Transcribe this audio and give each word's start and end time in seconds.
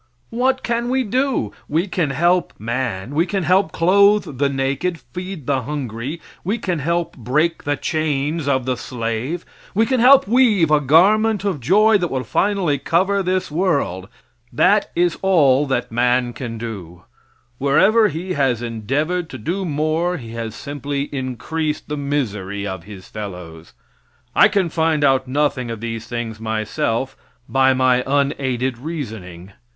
What 0.31 0.63
can 0.63 0.89
we 0.89 1.03
do? 1.03 1.51
We 1.69 1.85
can 1.87 2.09
help 2.09 2.53
man; 2.57 3.13
we 3.13 3.27
can 3.27 3.43
help 3.43 3.71
clothe 3.71 4.39
the 4.39 4.49
naked, 4.49 4.97
feed 4.99 5.45
the 5.45 5.61
hungry; 5.61 6.19
we 6.43 6.57
can 6.57 6.79
help 6.79 7.15
break 7.15 7.65
the 7.65 7.77
chains 7.77 8.47
of 8.47 8.65
the 8.65 8.75
slave; 8.77 9.45
we 9.75 9.85
can 9.85 9.99
help 9.99 10.27
weave 10.27 10.71
a 10.71 10.81
garment 10.81 11.43
of 11.45 11.59
joy 11.59 11.99
that 11.99 12.09
will 12.09 12.23
finally 12.23 12.79
cover 12.79 13.21
this 13.21 13.51
world. 13.51 14.09
That 14.51 14.89
is 14.95 15.19
all 15.21 15.67
that 15.67 15.91
man 15.91 16.33
can 16.33 16.57
do. 16.57 17.03
Wherever 17.59 18.07
he 18.07 18.33
has 18.33 18.63
endeavored 18.63 19.29
to 19.29 19.37
do 19.37 19.65
more 19.65 20.17
he 20.17 20.31
has 20.31 20.55
simply 20.55 21.13
increased 21.13 21.89
the 21.89 21.95
misery 21.95 22.65
of 22.65 22.85
his 22.85 23.07
fellows. 23.07 23.73
I 24.35 24.47
can 24.47 24.67
find 24.69 25.03
out 25.03 25.27
nothing 25.27 25.69
of 25.69 25.79
these 25.79 26.07
things 26.07 26.39
myself 26.39 27.15
by 27.47 27.75
my 27.75 28.03
unaided 28.07 28.79
reasoning. 28.79 29.51